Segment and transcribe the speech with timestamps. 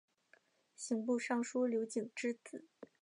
[0.75, 2.65] 刑部尚书刘璟之子。